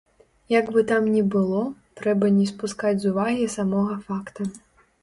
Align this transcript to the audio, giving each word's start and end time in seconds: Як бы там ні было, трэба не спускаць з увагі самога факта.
Як 0.53 0.69
бы 0.77 0.83
там 0.91 1.09
ні 1.17 1.21
было, 1.35 1.61
трэба 2.01 2.33
не 2.39 2.49
спускаць 2.53 2.99
з 3.05 3.13
увагі 3.13 3.45
самога 3.59 3.95
факта. 4.11 4.53